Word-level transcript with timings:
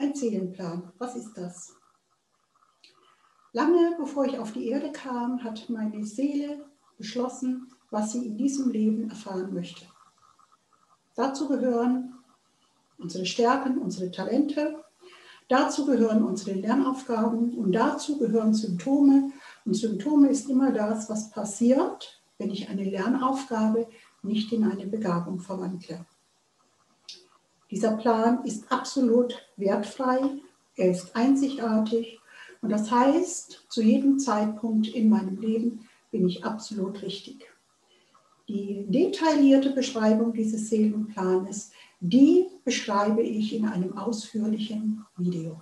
Ein 0.00 0.14
Seelenplan, 0.14 0.92
was 0.98 1.16
ist 1.16 1.34
das? 1.34 1.74
Lange 3.52 3.96
bevor 3.98 4.26
ich 4.26 4.38
auf 4.38 4.52
die 4.52 4.68
Erde 4.68 4.92
kam, 4.92 5.42
hat 5.42 5.68
meine 5.68 6.04
Seele 6.04 6.64
beschlossen, 6.96 7.72
was 7.90 8.12
sie 8.12 8.24
in 8.24 8.36
diesem 8.36 8.70
Leben 8.70 9.10
erfahren 9.10 9.52
möchte. 9.52 9.86
Dazu 11.16 11.48
gehören 11.48 12.14
unsere 12.96 13.26
Stärken, 13.26 13.78
unsere 13.78 14.12
Talente, 14.12 14.84
dazu 15.48 15.84
gehören 15.84 16.22
unsere 16.22 16.56
Lernaufgaben 16.56 17.58
und 17.58 17.72
dazu 17.72 18.18
gehören 18.18 18.54
Symptome. 18.54 19.32
Und 19.64 19.74
Symptome 19.74 20.28
ist 20.28 20.48
immer 20.48 20.70
das, 20.70 21.10
was 21.10 21.30
passiert, 21.30 22.22
wenn 22.38 22.50
ich 22.50 22.68
eine 22.68 22.84
Lernaufgabe 22.84 23.88
nicht 24.22 24.52
in 24.52 24.62
eine 24.62 24.86
Begabung 24.86 25.40
verwandle. 25.40 26.06
Dieser 27.70 27.96
Plan 27.96 28.44
ist 28.44 28.70
absolut 28.72 29.34
wertfrei, 29.56 30.18
er 30.76 30.90
ist 30.90 31.14
einzigartig 31.14 32.18
und 32.62 32.70
das 32.70 32.90
heißt, 32.90 33.66
zu 33.68 33.82
jedem 33.82 34.18
Zeitpunkt 34.18 34.88
in 34.88 35.08
meinem 35.08 35.40
Leben 35.40 35.88
bin 36.10 36.26
ich 36.26 36.44
absolut 36.44 37.02
richtig. 37.02 37.46
Die 38.48 38.86
detaillierte 38.88 39.70
Beschreibung 39.70 40.32
dieses 40.32 40.70
Seelenplanes, 40.70 41.70
die 42.00 42.46
beschreibe 42.64 43.22
ich 43.22 43.54
in 43.54 43.66
einem 43.66 43.98
ausführlichen 43.98 45.04
Video. 45.16 45.60